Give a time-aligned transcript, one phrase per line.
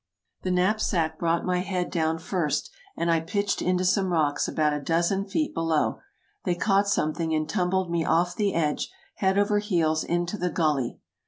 [0.41, 4.79] The knapsack brought my head down first, and I pitched into some rocks about a
[4.81, 5.99] dozen feet below:
[6.43, 10.97] they caught something, and tumbled me off the edge, head over heels, into the gully.